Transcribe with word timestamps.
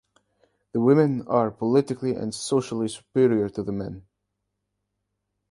The 0.71 0.79
women 0.79 1.27
are 1.27 1.51
politically 1.51 2.15
and 2.15 2.33
socially 2.33 2.87
superior 2.87 3.49
to 3.49 3.61
the 3.61 3.71
men. 3.71 4.07